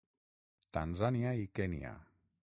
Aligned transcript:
Tanzània 0.77 1.35
i 1.43 1.47
Kenya. 1.61 1.95